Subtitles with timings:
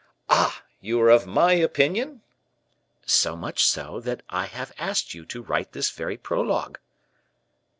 [0.29, 0.63] "Ah!
[0.79, 2.23] you are of my opinion?"
[3.05, 6.79] "So much so, that I have asked you to write this very prologue."